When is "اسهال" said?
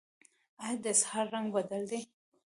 0.93-1.27